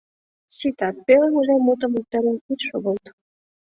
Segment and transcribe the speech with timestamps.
[0.57, 3.03] —Сита, пеле-вуле мутым йоктарен ит шогылт!